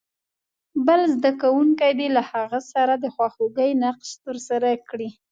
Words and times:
بل 0.85 1.01
زده 1.15 1.31
کوونکی 1.41 1.91
دې 1.99 2.07
له 2.15 2.21
هغه 2.31 2.59
سره 2.71 2.93
د 2.97 3.05
خواخوږۍ 3.13 3.71
نقش 3.83 4.09
ترسره 4.25 4.69
کړي. 4.89 5.09